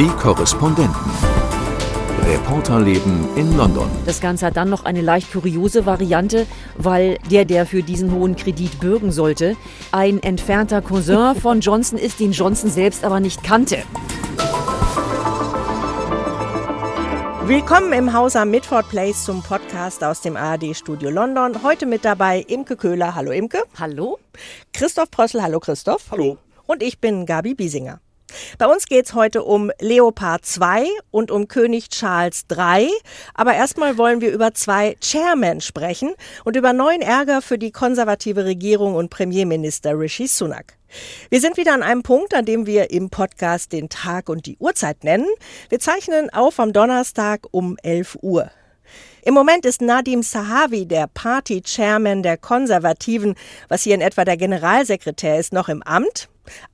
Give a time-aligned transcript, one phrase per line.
[0.00, 1.12] Die Korrespondenten.
[2.24, 3.90] Reporterleben in London.
[4.06, 6.46] Das Ganze hat dann noch eine leicht kuriose Variante,
[6.78, 9.58] weil der, der für diesen hohen Kredit bürgen sollte,
[9.92, 13.82] ein entfernter Cousin von Johnson ist, den Johnson selbst aber nicht kannte.
[17.44, 21.62] Willkommen im Haus am Midford Place zum Podcast aus dem ARD-Studio London.
[21.62, 23.14] Heute mit dabei Imke Köhler.
[23.14, 23.64] Hallo Imke.
[23.78, 24.18] Hallo.
[24.72, 25.42] Christoph Prössel.
[25.42, 26.10] Hallo Christoph.
[26.10, 26.38] Hallo.
[26.66, 28.00] Und ich bin Gabi Biesinger.
[28.58, 32.90] Bei uns geht's heute um Leopard 2 und um König Charles III.
[33.34, 36.14] Aber erstmal wollen wir über zwei Chairmen sprechen
[36.44, 40.76] und über neuen Ärger für die konservative Regierung und Premierminister Rishi Sunak.
[41.28, 44.56] Wir sind wieder an einem Punkt, an dem wir im Podcast den Tag und die
[44.58, 45.26] Uhrzeit nennen.
[45.68, 48.50] Wir zeichnen auf am Donnerstag um 11 Uhr.
[49.22, 53.34] Im Moment ist Nadim Sahavi, der Party-Chairman der Konservativen,
[53.68, 56.28] was hier in etwa der Generalsekretär ist, noch im Amt.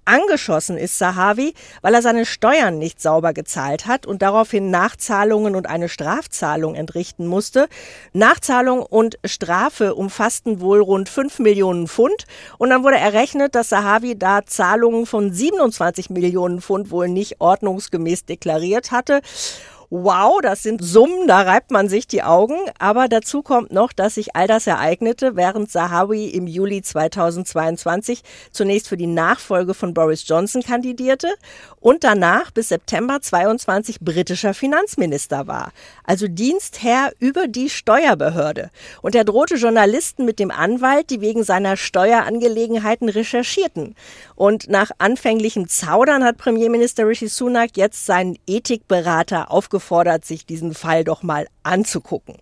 [0.04, 5.66] Angeschossen ist Sahavi, weil er seine Steuern nicht sauber gezahlt hat und daraufhin Nachzahlungen und
[5.66, 7.68] eine Strafzahlung entrichten musste.
[8.12, 12.24] Nachzahlung und Strafe umfassten wohl rund 5 Millionen Pfund
[12.58, 18.24] und dann wurde errechnet, dass Sahavi da Zahlungen von 27 Millionen Pfund wohl nicht ordnungsgemäß
[18.26, 19.20] deklariert hatte.
[19.88, 22.56] Wow, das sind Summen, da reibt man sich die Augen.
[22.80, 28.88] Aber dazu kommt noch, dass sich all das ereignete, während Sahawi im Juli 2022 zunächst
[28.88, 31.28] für die Nachfolge von Boris Johnson kandidierte
[31.78, 35.70] und danach bis September 22 britischer Finanzminister war.
[36.02, 38.70] Also Dienstherr über die Steuerbehörde.
[39.02, 43.94] Und er drohte Journalisten mit dem Anwalt, die wegen seiner Steuerangelegenheiten recherchierten.
[44.34, 50.74] Und nach anfänglichem Zaudern hat Premierminister Rishi Sunak jetzt seinen Ethikberater aufgerufen aufgefordert, sich diesen
[50.74, 52.36] Fall doch mal anzugucken.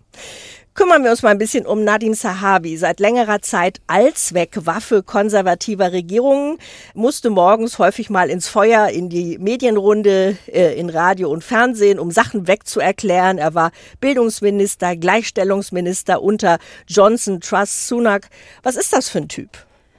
[0.73, 2.75] Kümmern wir uns mal ein bisschen um Nadim Sahabi.
[2.77, 6.57] Seit längerer Zeit Allzweckwaffe konservativer Regierungen,
[6.93, 12.11] musste morgens häufig mal ins Feuer, in die Medienrunde, äh, in Radio und Fernsehen, um
[12.11, 13.37] Sachen wegzuerklären.
[13.37, 16.57] Er war Bildungsminister, Gleichstellungsminister unter
[16.87, 18.29] Johnson, Truss, Sunak.
[18.63, 19.49] Was ist das für ein Typ?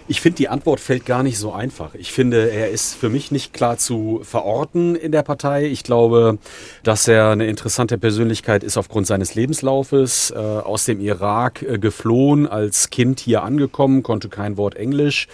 [0.09, 1.95] Ich finde, die Antwort fällt gar nicht so einfach.
[1.95, 5.67] Ich finde, er ist für mich nicht klar zu verorten in der Partei.
[5.67, 6.39] Ich glaube,
[6.85, 10.31] dass er eine interessante Persönlichkeit ist aufgrund seines Lebenslaufes.
[10.31, 15.27] Äh, aus dem Irak äh, geflohen, als Kind hier angekommen, konnte kein Wort Englisch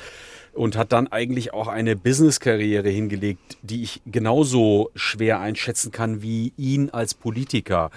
[0.53, 6.53] und hat dann eigentlich auch eine Business-Karriere hingelegt, die ich genauso schwer einschätzen kann wie
[6.57, 7.91] ihn als Politiker.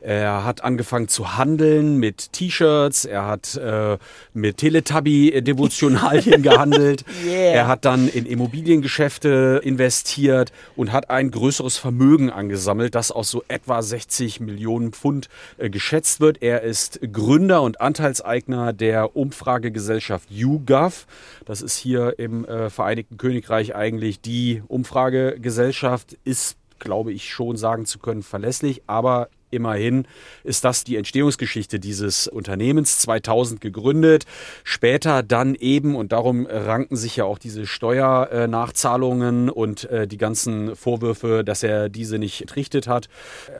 [0.00, 3.96] Er hat angefangen zu handeln mit T-Shirts, er hat äh,
[4.34, 7.54] mit Teletubby-Devotionalien gehandelt, yeah.
[7.54, 13.42] er hat dann in Immobiliengeschäfte investiert und hat ein größeres Vermögen angesammelt, das aus so
[13.48, 16.42] etwa 60 Millionen Pfund äh, geschätzt wird.
[16.42, 21.06] Er ist Gründer und Anteilseigner der Umfragegesellschaft YouGov.
[21.46, 27.86] Das ist hier im äh, Vereinigten Königreich eigentlich die Umfragegesellschaft ist, glaube ich, schon sagen
[27.86, 30.06] zu können, verlässlich, aber Immerhin
[30.44, 34.24] ist das die Entstehungsgeschichte dieses Unternehmens, 2000 gegründet,
[34.64, 40.74] später dann eben, und darum ranken sich ja auch diese Steuernachzahlungen und äh, die ganzen
[40.74, 43.08] Vorwürfe, dass er diese nicht entrichtet hat,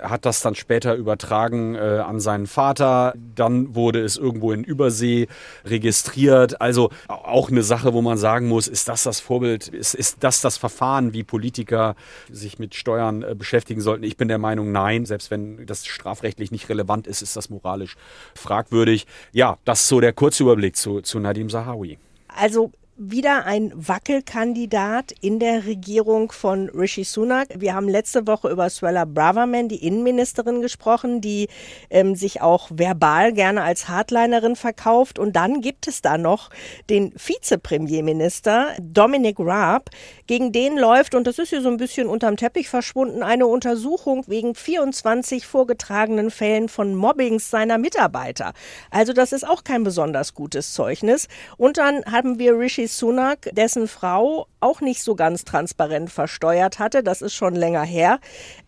[0.03, 3.15] hat das dann später übertragen äh, an seinen Vater.
[3.35, 5.29] Dann wurde es irgendwo in Übersee
[5.65, 6.61] registriert.
[6.61, 10.41] Also auch eine Sache, wo man sagen muss, ist das das Vorbild, ist, ist das
[10.41, 11.97] das Verfahren, wie Politiker
[12.31, 14.05] sich mit Steuern äh, beschäftigen sollten?
[14.05, 17.97] Ich bin der Meinung, nein, selbst wenn das strafrechtlich nicht relevant ist, ist das moralisch
[18.35, 19.07] fragwürdig.
[19.33, 21.99] Ja, das ist so der Kurzüberblick zu, zu Nadim Zahawi.
[22.29, 27.49] Also wieder ein Wackelkandidat in der Regierung von Rishi Sunak.
[27.57, 31.49] Wir haben letzte Woche über Swella Braverman, die Innenministerin, gesprochen, die
[31.89, 35.19] ähm, sich auch verbal gerne als Hardlinerin verkauft.
[35.19, 36.51] Und dann gibt es da noch
[36.91, 39.89] den Vizepremierminister Dominic Raab.
[40.27, 44.25] Gegen den läuft, und das ist hier so ein bisschen unterm Teppich verschwunden, eine Untersuchung
[44.27, 48.53] wegen 24 vorgetragenen Fällen von Mobbings seiner Mitarbeiter.
[48.91, 51.29] Also das ist auch kein besonders gutes Zeugnis.
[51.57, 56.81] Und dann haben wir Rishi Rishi Sunak, dessen Frau auch nicht so ganz transparent versteuert
[56.81, 57.05] hatte.
[57.05, 58.19] Das ist schon länger her.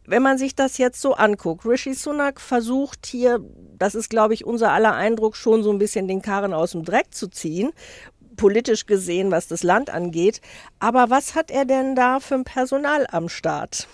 [0.06, 3.40] Wenn man sich das jetzt so anguckt, Rishi Sunak versucht hier,
[3.76, 6.84] das ist, glaube ich, unser aller Eindruck, schon so ein bisschen den Karren aus dem
[6.84, 7.72] Dreck zu ziehen
[8.36, 10.40] politisch gesehen, was das Land angeht.
[10.80, 13.86] Aber was hat er denn da für ein Personal am Start?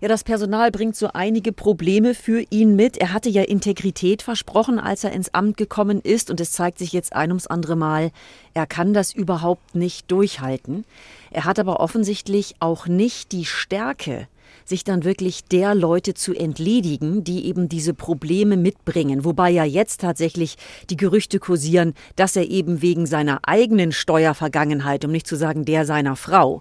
[0.00, 2.96] Ja, das Personal bringt so einige Probleme für ihn mit.
[2.96, 6.30] Er hatte ja Integrität versprochen, als er ins Amt gekommen ist.
[6.30, 8.10] Und es zeigt sich jetzt ein ums andere Mal,
[8.54, 10.84] er kann das überhaupt nicht durchhalten.
[11.30, 14.26] Er hat aber offensichtlich auch nicht die Stärke,
[14.64, 19.24] sich dann wirklich der Leute zu entledigen, die eben diese Probleme mitbringen.
[19.24, 20.56] Wobei ja jetzt tatsächlich
[20.90, 25.86] die Gerüchte kursieren, dass er eben wegen seiner eigenen Steuervergangenheit, um nicht zu sagen der
[25.86, 26.60] seiner Frau,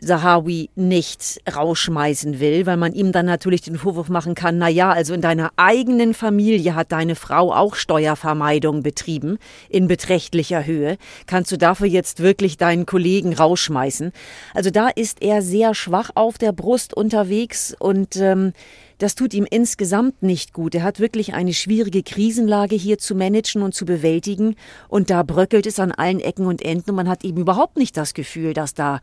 [0.00, 4.90] Sahawi nicht rausschmeißen will, weil man ihm dann natürlich den Vorwurf machen kann, na ja,
[4.90, 9.38] also in deiner eigenen Familie hat deine Frau auch Steuervermeidung betrieben
[9.68, 10.98] in beträchtlicher Höhe.
[11.26, 14.12] Kannst du dafür jetzt wirklich deinen Kollegen rausschmeißen?
[14.54, 18.52] Also da ist er sehr schwach auf der Brust unterwegs und ähm,
[18.98, 20.74] das tut ihm insgesamt nicht gut.
[20.74, 24.56] Er hat wirklich eine schwierige Krisenlage hier zu managen und zu bewältigen.
[24.88, 26.90] Und da bröckelt es an allen Ecken und Enden.
[26.90, 29.00] Und man hat eben überhaupt nicht das Gefühl, dass da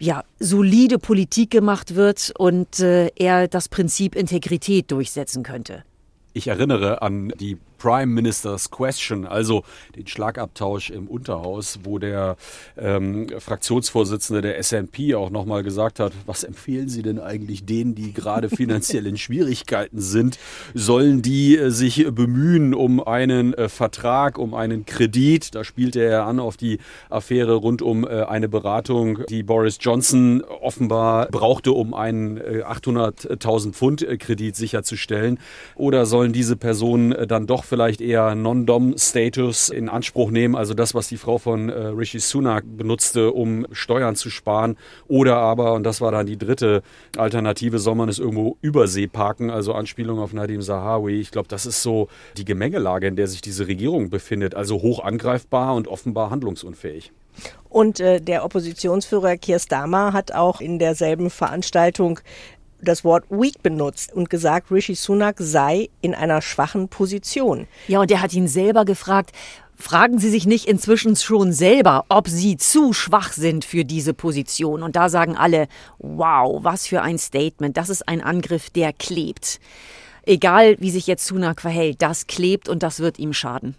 [0.00, 5.84] ja, solide Politik gemacht wird und äh, er das Prinzip Integrität durchsetzen könnte.
[6.32, 9.64] Ich erinnere an die Prime Minister's Question, also
[9.96, 12.36] den Schlagabtausch im Unterhaus, wo der
[12.76, 18.12] ähm, Fraktionsvorsitzende der SNP auch nochmal gesagt hat, was empfehlen Sie denn eigentlich denen, die
[18.12, 20.38] gerade finanziell in Schwierigkeiten sind?
[20.74, 25.54] Sollen die äh, sich bemühen um einen äh, Vertrag, um einen Kredit?
[25.54, 26.78] Da spielte er an auf die
[27.08, 33.72] Affäre rund um äh, eine Beratung, die Boris Johnson offenbar brauchte, um einen 800.000 äh,
[33.72, 35.38] Pfund äh, Kredit sicherzustellen.
[35.76, 40.94] Oder sollen diese Personen äh, dann doch vielleicht eher Non-Dom-Status in Anspruch nehmen, also das,
[40.94, 44.76] was die Frau von äh, Rishi Sunak benutzte, um Steuern zu sparen.
[45.08, 46.82] Oder aber, und das war dann die dritte
[47.16, 51.20] Alternative, soll man es irgendwo übersee parken, also Anspielung auf Nadim Zahawi.
[51.20, 55.02] Ich glaube, das ist so die Gemengelage, in der sich diese Regierung befindet, also hoch
[55.02, 57.12] angreifbar und offenbar handlungsunfähig.
[57.68, 62.18] Und äh, der Oppositionsführer Keir Starmer hat auch in derselben Veranstaltung
[62.82, 67.66] das Wort weak benutzt und gesagt, Rishi Sunak sei in einer schwachen Position.
[67.88, 69.32] Ja, und er hat ihn selber gefragt,
[69.76, 74.82] fragen Sie sich nicht inzwischen schon selber, ob Sie zu schwach sind für diese Position.
[74.82, 75.68] Und da sagen alle,
[75.98, 79.60] wow, was für ein Statement, das ist ein Angriff, der klebt.
[80.24, 83.74] Egal, wie sich jetzt Sunak verhält, das klebt und das wird ihm schaden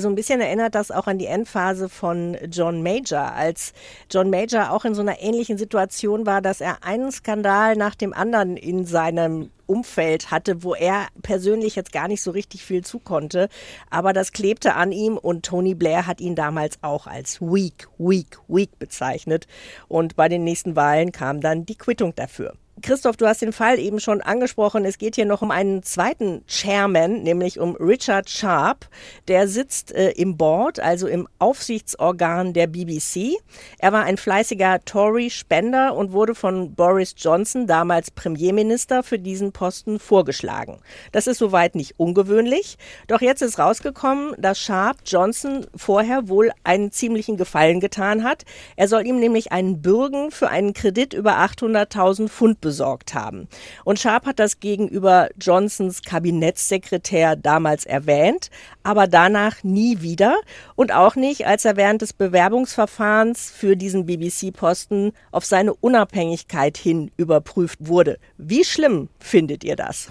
[0.00, 3.72] so ein bisschen erinnert das auch an die Endphase von John Major, als
[4.10, 8.12] John Major auch in so einer ähnlichen Situation war, dass er einen Skandal nach dem
[8.12, 13.48] anderen in seinem Umfeld hatte, wo er persönlich jetzt gar nicht so richtig viel zukonnte.
[13.90, 18.38] Aber das klebte an ihm und Tony Blair hat ihn damals auch als weak, weak,
[18.48, 19.46] weak bezeichnet.
[19.88, 22.54] Und bei den nächsten Wahlen kam dann die Quittung dafür.
[22.82, 24.84] Christoph, du hast den Fall eben schon angesprochen.
[24.84, 28.88] Es geht hier noch um einen zweiten Chairman, nämlich um Richard Sharp.
[29.28, 33.38] Der sitzt äh, im Board, also im Aufsichtsorgan der BBC.
[33.78, 39.98] Er war ein fleißiger Tory-Spender und wurde von Boris Johnson, damals Premierminister, für diesen Posten
[39.98, 40.78] vorgeschlagen.
[41.12, 42.76] Das ist soweit nicht ungewöhnlich.
[43.06, 48.44] Doch jetzt ist rausgekommen, dass Sharp Johnson vorher wohl einen ziemlichen Gefallen getan hat.
[48.76, 53.46] Er soll ihm nämlich einen Bürgen für einen Kredit über 800.000 Pfund besorgt haben.
[53.84, 58.50] Und Sharp hat das gegenüber Johnsons Kabinettssekretär damals erwähnt,
[58.82, 60.34] aber danach nie wieder
[60.74, 67.12] und auch nicht, als er während des Bewerbungsverfahrens für diesen BBC-Posten auf seine Unabhängigkeit hin
[67.16, 68.18] überprüft wurde.
[68.36, 70.08] Wie schlimm findet ihr das?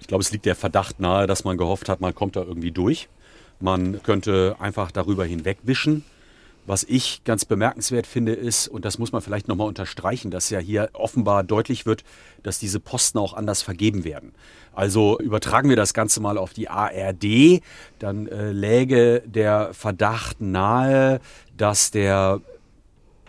[0.00, 2.70] Ich glaube, es liegt der Verdacht nahe, dass man gehofft hat, man kommt da irgendwie
[2.70, 3.10] durch.
[3.60, 6.02] Man könnte einfach darüber hinwegwischen.
[6.66, 10.58] Was ich ganz bemerkenswert finde, ist, und das muss man vielleicht nochmal unterstreichen, dass ja
[10.58, 12.04] hier offenbar deutlich wird,
[12.42, 14.32] dass diese Posten auch anders vergeben werden.
[14.72, 17.60] Also übertragen wir das Ganze mal auf die ARD,
[17.98, 21.20] dann äh, läge der Verdacht nahe,
[21.56, 22.40] dass der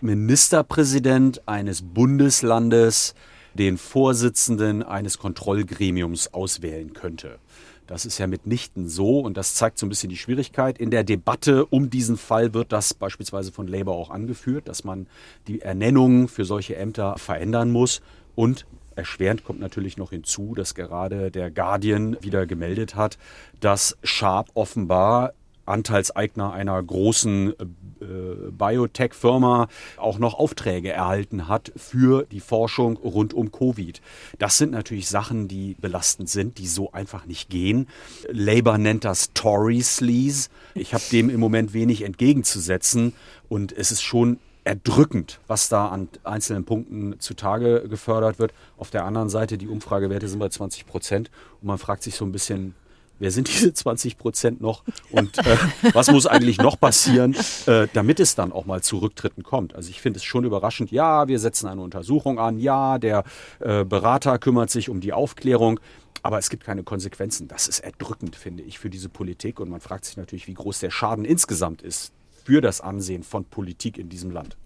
[0.00, 3.14] Ministerpräsident eines Bundeslandes
[3.54, 7.38] den Vorsitzenden eines Kontrollgremiums auswählen könnte.
[7.86, 10.78] Das ist ja mitnichten so und das zeigt so ein bisschen die Schwierigkeit.
[10.78, 15.06] In der Debatte um diesen Fall wird das beispielsweise von Labour auch angeführt, dass man
[15.46, 18.00] die Ernennung für solche Ämter verändern muss
[18.34, 18.66] und
[18.96, 23.18] Erschwerend kommt natürlich noch hinzu, dass gerade der Guardian wieder gemeldet hat,
[23.60, 25.34] dass Sharp offenbar
[25.66, 27.52] Anteilseigner einer großen
[28.00, 34.00] Biotech-Firma auch noch Aufträge erhalten hat für die Forschung rund um Covid.
[34.38, 37.88] Das sind natürlich Sachen, die belastend sind, die so einfach nicht gehen.
[38.30, 40.48] Labour nennt das Tory Sleaze.
[40.74, 43.12] Ich habe dem im Moment wenig entgegenzusetzen
[43.48, 48.52] und es ist schon erdrückend, was da an einzelnen Punkten zutage gefördert wird.
[48.76, 52.24] Auf der anderen Seite, die Umfragewerte sind bei 20 Prozent und man fragt sich so
[52.24, 52.74] ein bisschen,
[53.18, 55.56] wer sind diese 20 Prozent noch und äh,
[55.92, 59.74] was muss eigentlich noch passieren, äh, damit es dann auch mal zu Rücktritten kommt.
[59.74, 63.24] Also ich finde es schon überraschend, ja, wir setzen eine Untersuchung an, ja, der
[63.60, 65.80] äh, Berater kümmert sich um die Aufklärung,
[66.22, 67.48] aber es gibt keine Konsequenzen.
[67.48, 70.80] Das ist erdrückend, finde ich, für diese Politik und man fragt sich natürlich, wie groß
[70.80, 72.12] der Schaden insgesamt ist
[72.44, 74.56] für das Ansehen von Politik in diesem Land.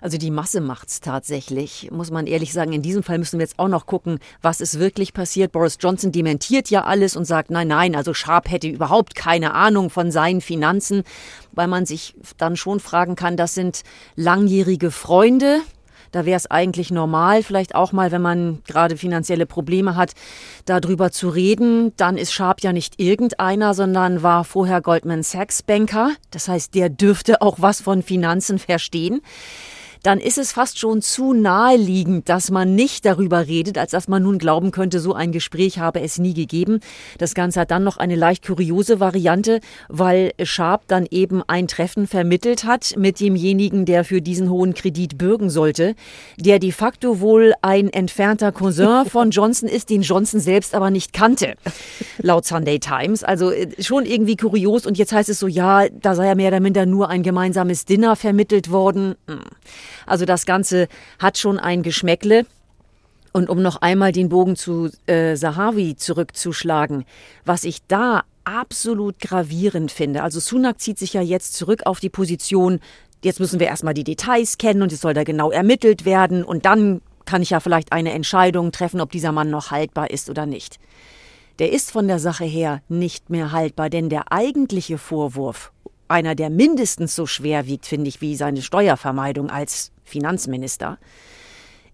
[0.00, 2.72] Also die Masse macht es tatsächlich, muss man ehrlich sagen.
[2.72, 5.52] In diesem Fall müssen wir jetzt auch noch gucken, was ist wirklich passiert.
[5.52, 9.90] Boris Johnson dementiert ja alles und sagt, nein, nein, also Sharp hätte überhaupt keine Ahnung
[9.90, 11.04] von seinen Finanzen,
[11.52, 13.82] weil man sich dann schon fragen kann, das sind
[14.16, 15.60] langjährige Freunde.
[16.12, 20.12] Da wäre es eigentlich normal, vielleicht auch mal, wenn man gerade finanzielle Probleme hat,
[20.66, 21.92] darüber zu reden.
[21.96, 26.12] Dann ist Sharp ja nicht irgendeiner, sondern war vorher Goldman Sachs Banker.
[26.30, 29.22] Das heißt, der dürfte auch was von Finanzen verstehen
[30.02, 34.22] dann ist es fast schon zu naheliegend, dass man nicht darüber redet, als dass man
[34.22, 36.80] nun glauben könnte, so ein Gespräch habe es nie gegeben.
[37.18, 42.06] Das Ganze hat dann noch eine leicht kuriose Variante, weil Sharp dann eben ein Treffen
[42.06, 45.94] vermittelt hat mit demjenigen, der für diesen hohen Kredit bürgen sollte,
[46.36, 51.12] der de facto wohl ein entfernter Cousin von Johnson ist, den Johnson selbst aber nicht
[51.12, 51.54] kannte,
[52.18, 53.22] laut Sunday Times.
[53.22, 56.48] Also äh, schon irgendwie kurios und jetzt heißt es so, ja, da sei ja mehr
[56.48, 59.14] oder minder nur ein gemeinsames Dinner vermittelt worden.
[59.28, 59.40] Hm.
[60.12, 60.88] Also das Ganze
[61.18, 62.44] hat schon ein Geschmäckle.
[63.32, 67.06] Und um noch einmal den Bogen zu äh, Sahawi zurückzuschlagen,
[67.46, 70.22] was ich da absolut gravierend finde.
[70.22, 72.80] Also Sunak zieht sich ja jetzt zurück auf die Position,
[73.24, 76.66] jetzt müssen wir erstmal die Details kennen und es soll da genau ermittelt werden und
[76.66, 80.44] dann kann ich ja vielleicht eine Entscheidung treffen, ob dieser Mann noch haltbar ist oder
[80.44, 80.78] nicht.
[81.58, 85.72] Der ist von der Sache her nicht mehr haltbar, denn der eigentliche Vorwurf,
[86.08, 90.98] einer, der mindestens so schwer wiegt, finde ich, wie seine Steuervermeidung als Finanzminister,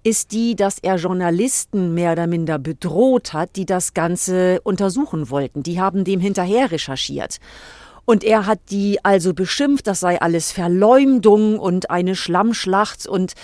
[0.05, 5.63] ist die, dass er Journalisten mehr oder minder bedroht hat, die das Ganze untersuchen wollten.
[5.63, 7.39] Die haben dem hinterher recherchiert.
[8.09, 13.35] Und er hat die also beschimpft, das sei alles Verleumdung und eine Schlammschlacht und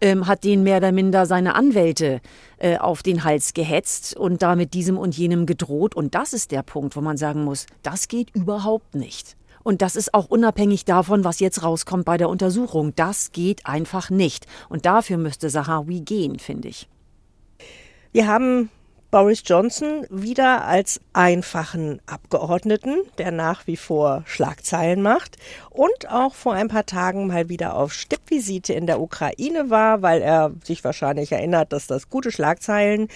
[0.00, 2.22] ähm, hat denen mehr oder minder seine Anwälte
[2.56, 5.94] äh, auf den Hals gehetzt und damit diesem und jenem gedroht.
[5.94, 9.36] Und das ist der Punkt, wo man sagen muss, das geht überhaupt nicht.
[9.64, 12.94] Und das ist auch unabhängig davon, was jetzt rauskommt bei der Untersuchung.
[12.94, 14.46] Das geht einfach nicht.
[14.68, 16.88] Und dafür müsste Sahawi gehen, finde ich.
[18.12, 18.70] Wir haben
[19.10, 25.36] Boris Johnson wieder als einfachen Abgeordneten, der nach wie vor Schlagzeilen macht
[25.74, 30.22] und auch vor ein paar Tagen mal wieder auf Stippvisite in der Ukraine war, weil
[30.22, 33.08] er sich wahrscheinlich erinnert, dass das gute Schlagzeilen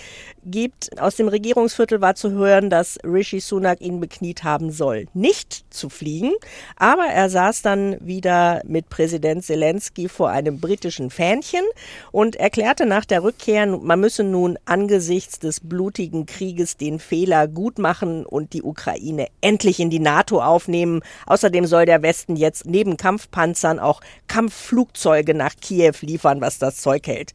[0.44, 1.00] gibt.
[1.00, 5.88] Aus dem Regierungsviertel war zu hören, dass Rishi Sunak ihn bekniet haben soll, nicht zu
[5.88, 6.32] fliegen,
[6.76, 11.64] aber er saß dann wieder mit Präsident Zelensky vor einem britischen Fähnchen
[12.12, 17.46] und erklärte nach der Rückkehr, man müsse nun angesichts des Blut blutigen Krieges den Fehler
[17.46, 21.02] gut machen und die Ukraine endlich in die NATO aufnehmen.
[21.24, 27.06] Außerdem soll der Westen jetzt neben Kampfpanzern auch Kampfflugzeuge nach Kiew liefern, was das Zeug
[27.06, 27.32] hält.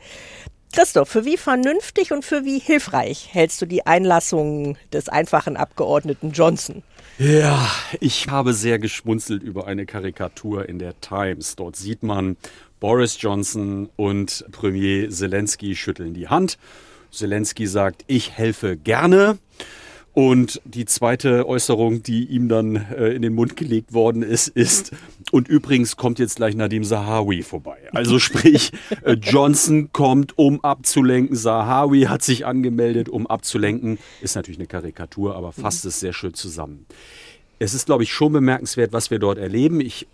[0.71, 6.31] Christoph, für wie vernünftig und für wie hilfreich hältst du die Einlassung des einfachen Abgeordneten
[6.31, 6.81] Johnson?
[7.19, 11.55] Ja, ich habe sehr geschmunzelt über eine Karikatur in der Times.
[11.55, 12.37] Dort sieht man
[12.79, 16.57] Boris Johnson und Premier Zelensky schütteln die Hand
[17.13, 19.37] Zelensky sagt, ich helfe gerne.
[20.13, 24.91] Und die zweite Äußerung, die ihm dann äh, in den Mund gelegt worden ist, ist,
[25.31, 27.77] und übrigens kommt jetzt gleich Nadim Sahawi vorbei.
[27.91, 31.35] Also sprich, äh, Johnson kommt, um abzulenken.
[31.35, 33.97] Sahawi hat sich angemeldet, um abzulenken.
[34.21, 36.85] Ist natürlich eine Karikatur, aber fasst es sehr schön zusammen.
[37.57, 39.81] Es ist, glaube ich, schon bemerkenswert, was wir dort erleben.
[39.81, 40.05] Ich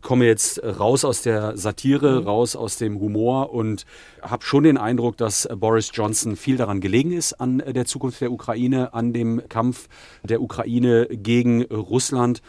[0.00, 2.26] komme jetzt raus aus der Satire, mhm.
[2.26, 3.84] raus aus dem Humor und
[4.20, 8.32] habe schon den Eindruck, dass Boris Johnson viel daran gelegen ist an der Zukunft der
[8.32, 9.88] Ukraine, an dem Kampf
[10.22, 12.42] der Ukraine gegen Russland.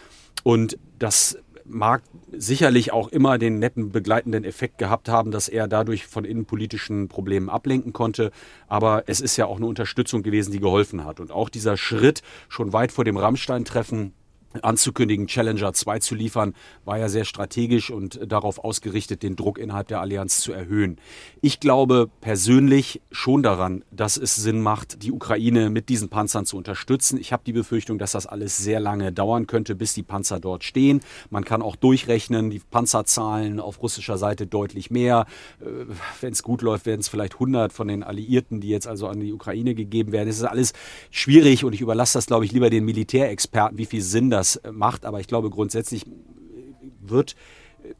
[0.43, 2.01] Und das mag
[2.31, 7.49] sicherlich auch immer den netten begleitenden Effekt gehabt haben, dass er dadurch von innenpolitischen Problemen
[7.49, 8.31] ablenken konnte.
[8.67, 11.19] Aber es ist ja auch eine Unterstützung gewesen, die geholfen hat.
[11.19, 14.13] Und auch dieser Schritt schon weit vor dem Rammstein-Treffen
[14.61, 16.53] anzukündigen, Challenger 2 zu liefern,
[16.85, 20.97] war ja sehr strategisch und darauf ausgerichtet, den Druck innerhalb der Allianz zu erhöhen.
[21.41, 26.57] Ich glaube persönlich schon daran, dass es Sinn macht, die Ukraine mit diesen Panzern zu
[26.57, 27.19] unterstützen.
[27.19, 30.63] Ich habe die Befürchtung, dass das alles sehr lange dauern könnte, bis die Panzer dort
[30.63, 31.01] stehen.
[31.29, 35.25] Man kann auch durchrechnen, die Panzerzahlen auf russischer Seite deutlich mehr.
[35.61, 35.85] Äh,
[36.19, 39.19] Wenn es gut läuft, werden es vielleicht 100 von den Alliierten, die jetzt also an
[39.19, 40.29] die Ukraine gegeben werden.
[40.29, 40.73] Es ist alles
[41.09, 44.61] schwierig und ich überlasse das, glaube ich, lieber den Militärexperten, wie viel Sinn das das
[44.71, 45.05] macht.
[45.05, 46.05] Aber ich glaube, grundsätzlich
[46.99, 47.35] wird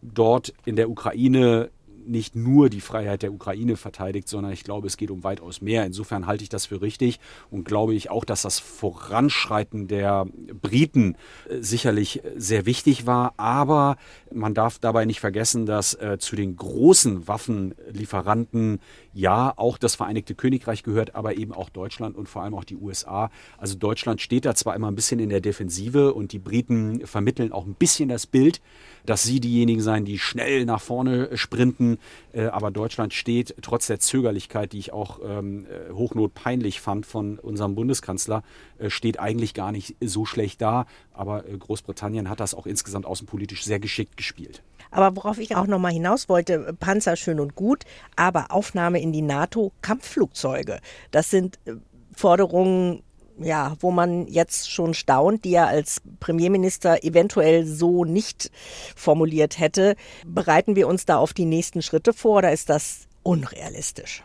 [0.01, 1.69] dort in der Ukraine
[2.05, 5.85] nicht nur die Freiheit der Ukraine verteidigt, sondern ich glaube, es geht um weitaus mehr.
[5.85, 10.25] Insofern halte ich das für richtig und glaube ich auch, dass das Voranschreiten der
[10.61, 11.15] Briten
[11.49, 13.33] äh, sicherlich sehr wichtig war.
[13.37, 13.97] Aber
[14.33, 18.79] man darf dabei nicht vergessen, dass äh, zu den großen Waffenlieferanten
[19.13, 22.77] ja auch das Vereinigte Königreich gehört, aber eben auch Deutschland und vor allem auch die
[22.77, 23.29] USA.
[23.57, 27.51] Also Deutschland steht da zwar immer ein bisschen in der Defensive und die Briten vermitteln
[27.51, 28.61] auch ein bisschen das Bild,
[29.05, 31.97] dass sie diejenigen seien, die schnell nach vorne sprinten Frieden.
[32.33, 37.39] Äh, aber Deutschland steht trotz der Zögerlichkeit, die ich auch ähm, äh, hochnotpeinlich fand von
[37.39, 38.43] unserem Bundeskanzler,
[38.79, 40.85] äh, steht eigentlich gar nicht so schlecht da.
[41.13, 44.61] Aber äh, Großbritannien hat das auch insgesamt außenpolitisch sehr geschickt gespielt.
[44.91, 47.83] Aber worauf ich auch noch mal hinaus wollte, Panzer schön und gut,
[48.15, 50.79] aber Aufnahme in die NATO, Kampfflugzeuge,
[51.11, 51.73] das sind äh,
[52.15, 53.03] Forderungen,
[53.43, 58.51] ja, wo man jetzt schon staunt, die er als Premierminister eventuell so nicht
[58.95, 59.95] formuliert hätte.
[60.25, 64.23] Bereiten wir uns da auf die nächsten Schritte vor oder ist das unrealistisch?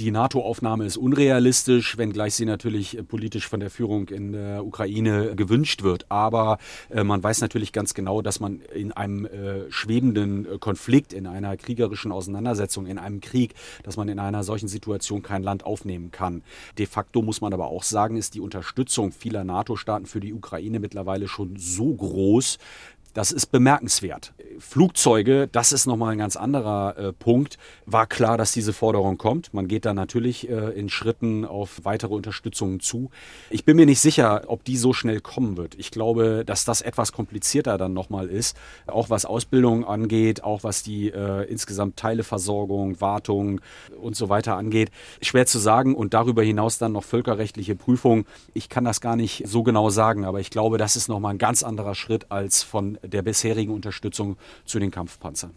[0.00, 5.36] Die NATO-Aufnahme ist unrealistisch, wenngleich sie natürlich äh, politisch von der Führung in der Ukraine
[5.36, 6.10] gewünscht wird.
[6.10, 6.58] Aber
[6.90, 11.56] äh, man weiß natürlich ganz genau, dass man in einem äh, schwebenden Konflikt, in einer
[11.56, 16.42] kriegerischen Auseinandersetzung, in einem Krieg, dass man in einer solchen Situation kein Land aufnehmen kann.
[16.76, 20.80] De facto muss man aber auch sagen, ist die Unterstützung vieler NATO-Staaten für die Ukraine
[20.80, 22.58] mittlerweile schon so groß,
[23.12, 24.33] das ist bemerkenswert.
[24.58, 27.58] Flugzeuge, das ist nochmal ein ganz anderer äh, Punkt.
[27.86, 29.52] War klar, dass diese Forderung kommt.
[29.54, 33.10] Man geht da natürlich äh, in Schritten auf weitere Unterstützungen zu.
[33.50, 35.74] Ich bin mir nicht sicher, ob die so schnell kommen wird.
[35.76, 38.56] Ich glaube, dass das etwas komplizierter dann nochmal ist.
[38.86, 43.60] Auch was Ausbildung angeht, auch was die äh, insgesamt Teileversorgung, Wartung
[44.00, 44.90] und so weiter angeht.
[45.22, 48.26] Schwer zu sagen und darüber hinaus dann noch völkerrechtliche Prüfung.
[48.52, 51.38] Ich kann das gar nicht so genau sagen, aber ich glaube, das ist nochmal ein
[51.38, 55.52] ganz anderer Schritt als von der bisherigen Unterstützung zu den Kampfpanzern.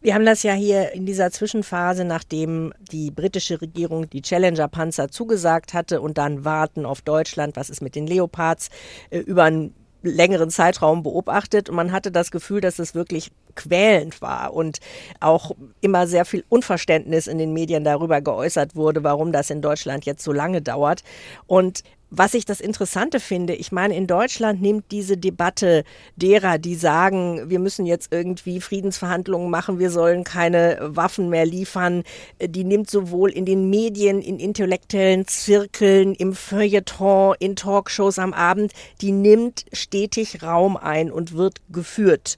[0.00, 5.72] Wir haben das ja hier in dieser Zwischenphase, nachdem die britische Regierung die Challenger-Panzer zugesagt
[5.72, 8.68] hatte und dann warten auf Deutschland, was ist mit den Leopards,
[9.10, 14.20] äh, über einen längeren Zeitraum beobachtet und man hatte das Gefühl, dass es wirklich quälend
[14.20, 14.80] war und
[15.20, 20.04] auch immer sehr viel Unverständnis in den Medien darüber geäußert wurde, warum das in Deutschland
[20.04, 21.02] jetzt so lange dauert.
[21.46, 21.82] Und
[22.16, 25.84] was ich das Interessante finde, ich meine, in Deutschland nimmt diese Debatte
[26.16, 32.04] derer, die sagen, wir müssen jetzt irgendwie Friedensverhandlungen machen, wir sollen keine Waffen mehr liefern,
[32.40, 38.72] die nimmt sowohl in den Medien, in intellektuellen Zirkeln, im Feuilleton, in Talkshows am Abend,
[39.00, 42.36] die nimmt stetig Raum ein und wird geführt.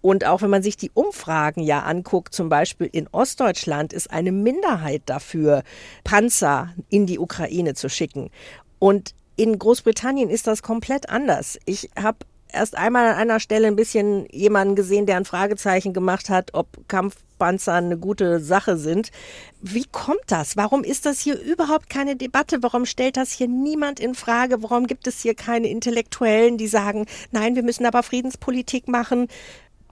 [0.00, 4.32] Und auch wenn man sich die Umfragen ja anguckt, zum Beispiel in Ostdeutschland ist eine
[4.32, 5.62] Minderheit dafür,
[6.04, 8.30] Panzer in die Ukraine zu schicken.
[8.78, 11.58] Und in Großbritannien ist das komplett anders.
[11.64, 12.18] Ich habe
[12.52, 16.66] erst einmal an einer Stelle ein bisschen jemanden gesehen, der ein Fragezeichen gemacht hat, ob
[16.88, 19.10] Kampfpanzer eine gute Sache sind.
[19.60, 20.56] Wie kommt das?
[20.56, 22.64] Warum ist das hier überhaupt keine Debatte?
[22.64, 24.60] Warum stellt das hier niemand in Frage?
[24.62, 29.28] Warum gibt es hier keine Intellektuellen, die sagen, nein, wir müssen aber Friedenspolitik machen?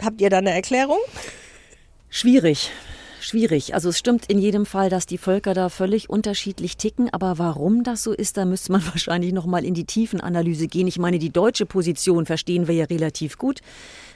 [0.02, 0.98] Habt ihr da eine Erklärung?
[2.08, 2.72] Schwierig
[3.26, 3.74] schwierig.
[3.74, 7.82] Also es stimmt in jedem Fall, dass die Völker da völlig unterschiedlich ticken, aber warum
[7.82, 10.86] das so ist, da müsste man wahrscheinlich noch mal in die Tiefenanalyse gehen.
[10.86, 13.60] Ich meine, die deutsche Position verstehen wir ja relativ gut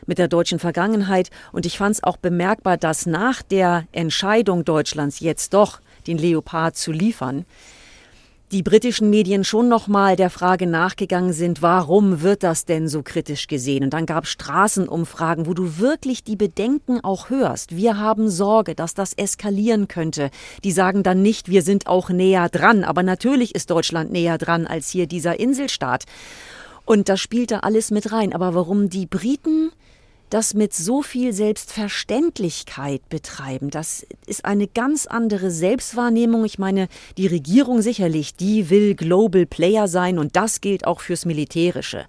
[0.06, 5.20] mit der deutschen Vergangenheit und ich fand es auch bemerkbar, dass nach der Entscheidung Deutschlands
[5.20, 7.44] jetzt doch den Leopard zu liefern,
[8.52, 13.46] die britischen Medien schon nochmal der Frage nachgegangen sind, warum wird das denn so kritisch
[13.46, 13.84] gesehen?
[13.84, 17.76] Und dann gab Straßenumfragen, wo du wirklich die Bedenken auch hörst.
[17.76, 20.30] Wir haben Sorge, dass das eskalieren könnte.
[20.64, 22.82] Die sagen dann nicht, wir sind auch näher dran.
[22.82, 26.06] Aber natürlich ist Deutschland näher dran als hier dieser Inselstaat.
[26.84, 28.32] Und das spielt da alles mit rein.
[28.32, 29.70] Aber warum die Briten
[30.30, 33.70] das mit so viel Selbstverständlichkeit betreiben.
[33.70, 36.44] Das ist eine ganz andere Selbstwahrnehmung.
[36.44, 36.88] Ich meine,
[37.18, 42.06] die Regierung sicherlich, die will Global Player sein und das gilt auch fürs Militärische.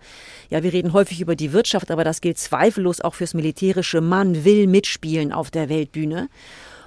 [0.50, 4.02] Ja, wir reden häufig über die Wirtschaft, aber das gilt zweifellos auch fürs Militärische.
[4.02, 6.30] Man will mitspielen auf der Weltbühne.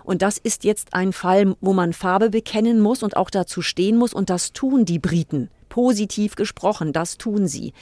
[0.05, 3.97] Und das ist jetzt ein Fall, wo man Farbe bekennen muss und auch dazu stehen
[3.97, 4.15] muss.
[4.15, 5.51] Und das tun die Briten.
[5.71, 7.73] Positiv gesprochen, das tun sie.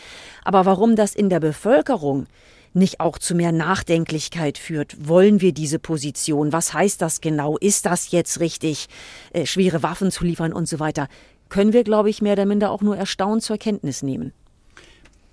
[0.44, 2.26] Aber warum das in der Bevölkerung
[2.74, 5.08] nicht auch zu mehr Nachdenklichkeit führt.
[5.08, 6.52] Wollen wir diese Position?
[6.52, 7.56] Was heißt das genau?
[7.58, 8.88] Ist das jetzt richtig,
[9.32, 11.08] äh, schwere Waffen zu liefern und so weiter?
[11.48, 14.32] Können wir, glaube ich, mehr oder minder auch nur erstaunt zur Kenntnis nehmen.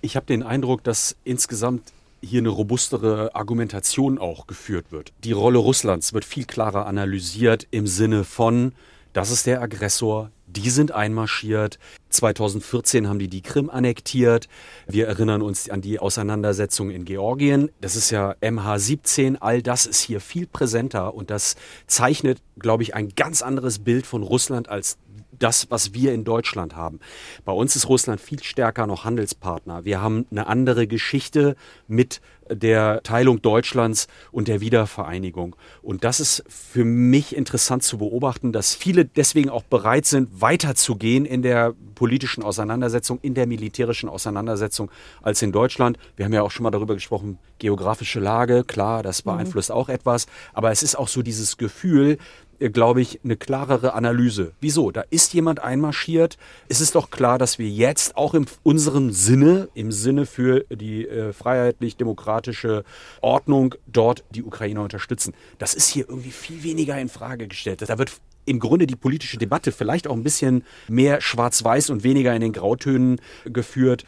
[0.02, 5.12] Ich habe den Eindruck, dass insgesamt hier eine robustere Argumentation auch geführt wird.
[5.24, 8.72] Die Rolle Russlands wird viel klarer analysiert im Sinne von,
[9.12, 11.78] das ist der Aggressor, die sind einmarschiert.
[12.10, 14.48] 2014 haben die die Krim annektiert.
[14.86, 17.70] Wir erinnern uns an die Auseinandersetzung in Georgien.
[17.80, 19.36] Das ist ja MH17.
[19.40, 24.06] All das ist hier viel präsenter und das zeichnet, glaube ich, ein ganz anderes Bild
[24.06, 24.98] von Russland als
[25.40, 27.00] das, was wir in Deutschland haben.
[27.44, 29.84] Bei uns ist Russland viel stärker noch Handelspartner.
[29.84, 31.56] Wir haben eine andere Geschichte
[31.88, 35.56] mit der Teilung Deutschlands und der Wiedervereinigung.
[35.82, 41.24] Und das ist für mich interessant zu beobachten, dass viele deswegen auch bereit sind, weiterzugehen
[41.24, 44.90] in der politischen Auseinandersetzung, in der militärischen Auseinandersetzung
[45.22, 45.98] als in Deutschland.
[46.16, 49.76] Wir haben ja auch schon mal darüber gesprochen, geografische Lage, klar, das beeinflusst mhm.
[49.76, 50.26] auch etwas.
[50.52, 52.18] Aber es ist auch so dieses Gefühl,
[52.68, 54.52] glaube ich, eine klarere Analyse.
[54.60, 54.90] Wieso?
[54.90, 56.36] Da ist jemand einmarschiert.
[56.68, 61.06] Es ist doch klar, dass wir jetzt auch in unserem Sinne, im Sinne für die
[61.06, 62.84] äh, freiheitlich-demokratische
[63.22, 65.32] Ordnung dort die Ukrainer unterstützen.
[65.58, 67.82] Das ist hier irgendwie viel weniger in Frage gestellt.
[67.88, 68.12] Da wird
[68.46, 72.52] im Grunde die politische Debatte vielleicht auch ein bisschen mehr schwarz-weiß und weniger in den
[72.52, 74.04] Grautönen geführt.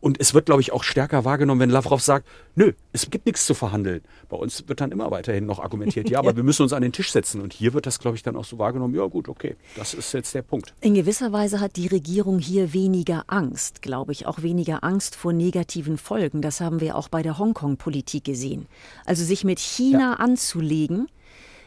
[0.00, 3.46] Und es wird, glaube ich, auch stärker wahrgenommen, wenn Lavrov sagt, nö, es gibt nichts
[3.46, 4.02] zu verhandeln.
[4.28, 6.92] Bei uns wird dann immer weiterhin noch argumentiert, ja, aber wir müssen uns an den
[6.92, 7.40] Tisch setzen.
[7.40, 10.12] Und hier wird das, glaube ich, dann auch so wahrgenommen, ja gut, okay, das ist
[10.12, 10.74] jetzt der Punkt.
[10.80, 15.32] In gewisser Weise hat die Regierung hier weniger Angst, glaube ich, auch weniger Angst vor
[15.32, 16.42] negativen Folgen.
[16.42, 18.66] Das haben wir auch bei der Hongkong-Politik gesehen.
[19.04, 20.12] Also sich mit China ja.
[20.14, 21.08] anzulegen,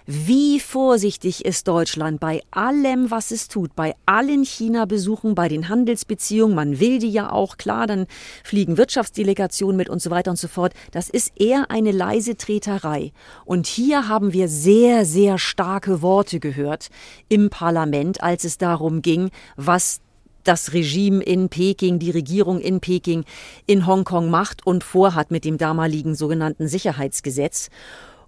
[0.06, 6.56] wie vorsichtig ist Deutschland bei allem, was es tut, bei allen China-Besuchen, bei den Handelsbeziehungen,
[6.56, 8.06] man will die ja auch, klar, dann
[8.44, 10.74] fliegen Wirtschaftsdelegationen mit und so weiter und so fort.
[10.92, 13.14] Das ist eher eine leise Treterei.
[13.46, 16.90] Und hier haben wir sehr, sehr starke Worte gehört
[17.28, 20.02] im Parlament, als es darum ging, was
[20.44, 23.26] das Regime in Peking, die Regierung in Peking
[23.66, 27.70] in Hongkong macht und vorhat mit dem damaligen sogenannten Sicherheitsgesetz.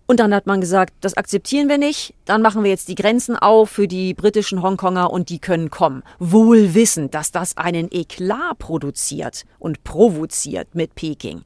[0.07, 3.35] Und dann hat man gesagt, das akzeptieren wir nicht, dann machen wir jetzt die Grenzen
[3.35, 6.01] auf für die britischen Hongkonger und die können kommen.
[6.17, 11.43] Wohl wissend, dass das einen Eklat produziert und provoziert mit Peking.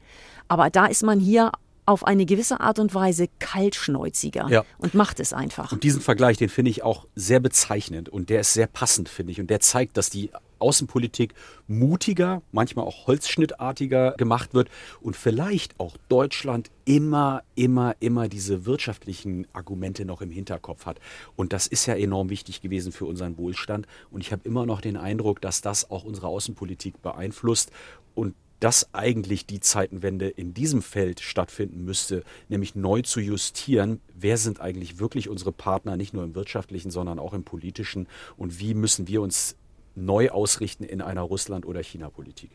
[0.48, 1.52] Aber da ist man hier
[1.88, 4.64] auf eine gewisse Art und Weise kaltschnäuziger ja.
[4.78, 5.72] und macht es einfach.
[5.72, 9.32] Und diesen Vergleich, den finde ich auch sehr bezeichnend und der ist sehr passend, finde
[9.32, 9.42] ich.
[9.42, 10.30] Und der zeigt, dass die
[10.62, 11.34] Außenpolitik
[11.68, 14.70] mutiger, manchmal auch holzschnittartiger gemacht wird
[15.02, 21.00] und vielleicht auch Deutschland immer, immer, immer diese wirtschaftlichen Argumente noch im Hinterkopf hat.
[21.36, 23.88] Und das ist ja enorm wichtig gewesen für unseren Wohlstand.
[24.10, 27.72] Und ich habe immer noch den Eindruck, dass das auch unsere Außenpolitik beeinflusst
[28.16, 34.38] und dass eigentlich die Zeitenwende in diesem Feld stattfinden müsste, nämlich neu zu justieren, wer
[34.38, 38.76] sind eigentlich wirklich unsere Partner, nicht nur im wirtschaftlichen, sondern auch im politischen und wie
[38.76, 39.56] müssen wir uns
[40.02, 42.52] neu ausrichten in einer Russland- oder China-Politik.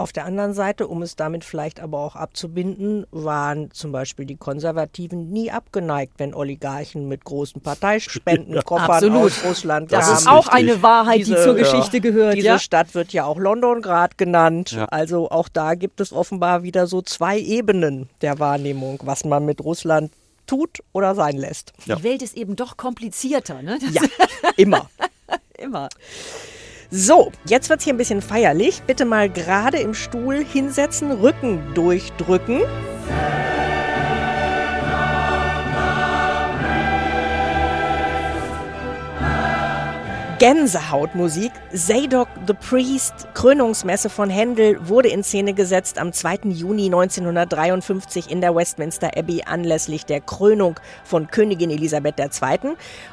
[0.00, 4.36] Auf der anderen Seite, um es damit vielleicht aber auch abzubinden, waren zum Beispiel die
[4.36, 10.00] Konservativen nie abgeneigt, wenn Oligarchen mit großen Parteispendenkoffern ja, aus Russland kamen.
[10.00, 12.34] Das ist auch eine Wahrheit, diese, die zur Geschichte ja, gehört.
[12.34, 12.58] Diese ja?
[12.58, 14.74] Stadt wird ja auch Londongrad genannt.
[14.90, 19.62] Also auch da gibt es offenbar wieder so zwei Ebenen der Wahrnehmung, was man mit
[19.62, 20.12] Russland
[20.46, 21.74] tut oder sein lässt.
[21.84, 23.78] Die Welt ist eben doch komplizierter, ne?
[23.78, 24.02] Das ja,
[24.56, 24.88] immer.
[25.60, 25.88] Immer.
[26.90, 28.82] So, jetzt wird es hier ein bisschen feierlich.
[28.82, 32.62] Bitte mal gerade im Stuhl hinsetzen, Rücken durchdrücken.
[40.40, 41.52] Gänsehautmusik.
[41.74, 46.48] Zadok the Priest, Krönungsmesse von Händel, wurde in Szene gesetzt am 2.
[46.48, 52.70] Juni 1953 in der Westminster Abbey anlässlich der Krönung von Königin Elisabeth II.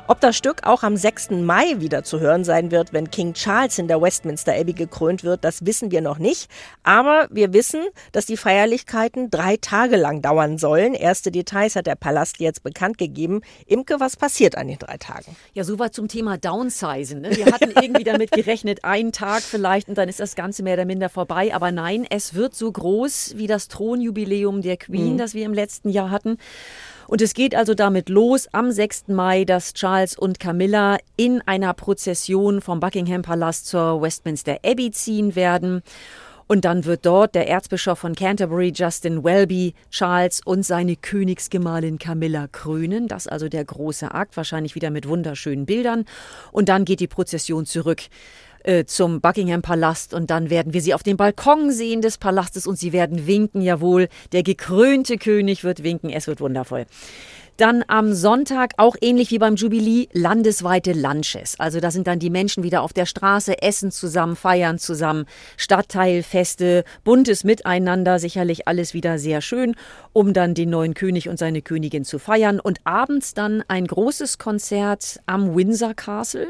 [0.08, 1.32] Ob das Stück auch am 6.
[1.32, 5.44] Mai wieder zu hören sein wird, wenn King Charles in der Westminster Abbey gekrönt wird,
[5.44, 6.50] das wissen wir noch nicht.
[6.84, 7.82] Aber wir wissen,
[8.14, 10.94] dass die Feierlichkeiten drei Tage lang dauern sollen.
[10.94, 13.42] Erste Details hat der Palast jetzt bekannt gegeben.
[13.66, 15.36] Imke, was passiert an den drei Tagen?
[15.54, 17.22] Ja, soweit zum Thema Downsizing gewesen.
[17.22, 17.46] Ne?
[17.46, 20.86] Wir hatten irgendwie damit gerechnet, einen Tag vielleicht und dann ist das Ganze mehr oder
[20.86, 21.54] minder vorbei.
[21.54, 25.18] Aber nein, es wird so groß wie das Thronjubiläum der Queen, mhm.
[25.18, 26.38] das wir im letzten Jahr hatten.
[27.08, 29.08] Und es geht also damit los am 6.
[29.08, 35.36] Mai, dass Charles und Camilla in einer Prozession vom Buckingham Palast zur Westminster Abbey ziehen
[35.36, 35.84] werden.
[36.48, 42.48] Und dann wird dort der Erzbischof von Canterbury, Justin Welby, Charles und seine Königsgemahlin Camilla
[42.48, 43.08] krönen.
[43.08, 46.06] Das also der große Akt, wahrscheinlich wieder mit wunderschönen Bildern.
[46.52, 48.04] Und dann geht die Prozession zurück
[48.64, 52.68] äh, zum Buckingham Palast und dann werden wir sie auf dem Balkon sehen des Palastes
[52.68, 56.86] und sie werden winken, jawohl, der gekrönte König wird winken, es wird wundervoll.
[57.58, 61.60] Dann am Sonntag, auch ähnlich wie beim Jubilee, landesweite Lunches.
[61.60, 65.26] Also da sind dann die Menschen wieder auf der Straße, essen zusammen, feiern zusammen,
[65.58, 69.74] Stadtteilfeste, buntes Miteinander, sicherlich alles wieder sehr schön,
[70.14, 72.60] um dann den neuen König und seine Königin zu feiern.
[72.60, 76.48] Und abends dann ein großes Konzert am Windsor Castle.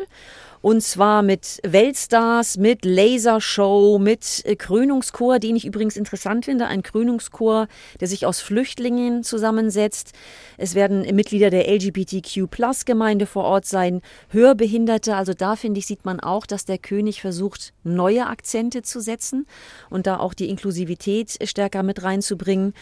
[0.62, 6.68] Und zwar mit Weltstars, mit Lasershow, mit äh, Krönungschor, den ich übrigens interessant finde.
[6.68, 7.68] Ein Krönungschor,
[8.00, 10.14] der sich aus Flüchtlingen zusammensetzt.
[10.58, 15.16] Es werden Mitglieder der LGBTQ-Plus-Gemeinde vor Ort sein, Hörbehinderte.
[15.16, 19.46] Also da finde ich, sieht man auch, dass der König versucht, neue Akzente zu setzen
[19.90, 22.74] und da auch die Inklusivität stärker mit reinzubringen.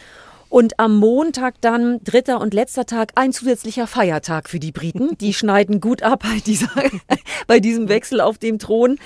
[0.55, 5.17] Und am Montag dann, dritter und letzter Tag, ein zusätzlicher Feiertag für die Briten.
[5.17, 6.69] Die schneiden gut ab bei, dieser,
[7.47, 8.97] bei diesem Wechsel auf dem Thron.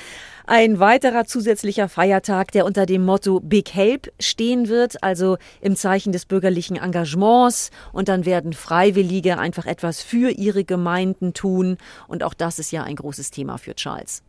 [0.46, 6.12] Ein weiterer zusätzlicher Feiertag, der unter dem Motto Big Help stehen wird, also im Zeichen
[6.12, 7.72] des bürgerlichen Engagements.
[7.94, 11.78] Und dann werden Freiwillige einfach etwas für ihre Gemeinden tun.
[12.08, 14.22] Und auch das ist ja ein großes Thema für Charles.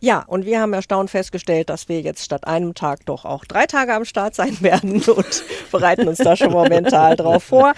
[0.00, 3.66] Ja, und wir haben erstaunt festgestellt, dass wir jetzt statt einem Tag doch auch drei
[3.66, 7.72] Tage am Start sein werden und bereiten uns da schon momentan drauf vor.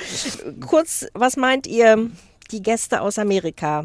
[0.67, 2.11] Kurz, was meint ihr,
[2.51, 3.85] die Gäste aus Amerika?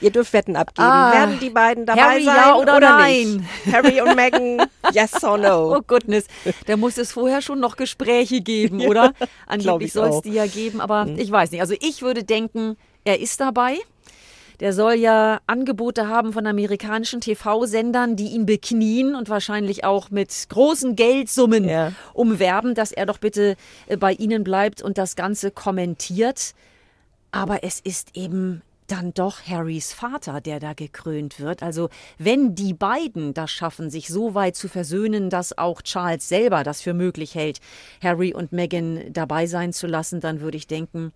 [0.00, 0.88] Ihr dürft Wetten abgeben.
[0.88, 3.46] Ah, Werden die beiden dabei Harry, sein ja oder nein?
[3.64, 3.74] nicht?
[3.74, 5.76] Harry und Meghan, yes or no?
[5.76, 6.24] Oh goodness,
[6.66, 9.12] da muss es vorher schon noch Gespräche geben, oder?
[9.46, 11.60] Angeblich ich soll es die ja geben, aber ich weiß nicht.
[11.60, 13.76] Also ich würde denken, er ist dabei.
[14.60, 20.46] Der soll ja Angebote haben von amerikanischen TV-Sendern, die ihn beknien und wahrscheinlich auch mit
[20.50, 21.92] großen Geldsummen Ja.
[22.12, 26.52] umwerben, dass er doch bitte äh, bei ihnen bleibt und das Ganze kommentiert.
[27.32, 31.62] Aber es ist eben dann doch Harrys Vater, der da gekrönt wird.
[31.62, 36.64] Also wenn die beiden das schaffen, sich so weit zu versöhnen, dass auch Charles selber
[36.64, 37.60] das für möglich hält,
[38.02, 41.12] Harry und Meghan dabei sein zu lassen, dann würde ich denken,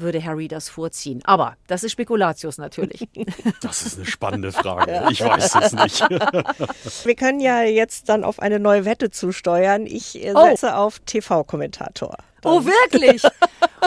[0.00, 1.20] würde Harry das vorziehen.
[1.24, 3.08] Aber das ist Spekulatius natürlich.
[3.62, 5.06] Das ist eine spannende Frage.
[5.10, 6.00] Ich weiß es nicht.
[7.04, 9.86] Wir können ja jetzt dann auf eine neue Wette zusteuern.
[9.86, 10.44] Ich äh, Oh.
[10.46, 12.16] setze auf TV-Kommentator.
[12.44, 13.22] oh, wirklich?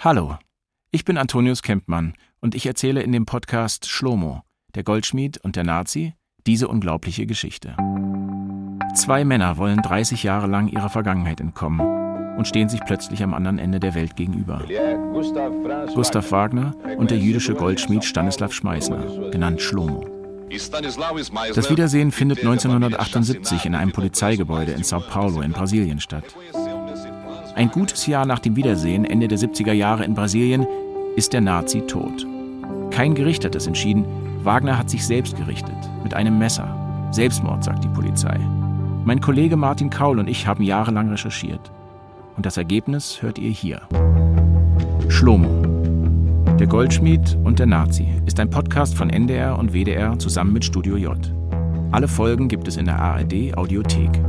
[0.00, 0.36] Hallo,
[0.90, 4.42] ich bin Antonius Kempmann und ich erzähle in dem Podcast Schlomo,
[4.74, 6.12] der Goldschmied und der Nazi,
[6.46, 7.76] diese unglaubliche Geschichte.
[8.94, 11.80] Zwei Männer wollen 30 Jahre lang ihrer Vergangenheit entkommen
[12.36, 14.62] und stehen sich plötzlich am anderen Ende der Welt gegenüber.
[15.94, 20.04] Gustav Wagner und der jüdische Goldschmied Stanislav Schmeißner, genannt Schlomo.
[21.54, 26.24] Das Wiedersehen findet 1978 in einem Polizeigebäude in Sao Paulo in Brasilien statt.
[27.54, 30.66] Ein gutes Jahr nach dem Wiedersehen, Ende der 70er Jahre in Brasilien,
[31.16, 32.26] ist der Nazi tot.
[32.90, 34.04] Kein Gericht hat es entschieden,
[34.42, 37.08] Wagner hat sich selbst gerichtet, mit einem Messer.
[37.12, 38.38] Selbstmord, sagt die Polizei.
[39.04, 41.72] Mein Kollege Martin Kaul und ich haben jahrelang recherchiert.
[42.36, 43.82] Und das Ergebnis hört ihr hier.
[45.08, 45.50] Schlomo.
[46.60, 50.96] Der Goldschmied und der Nazi ist ein Podcast von NDR und WDR zusammen mit Studio
[50.96, 51.18] J.
[51.90, 54.20] Alle Folgen gibt es in der ARD Audiothek.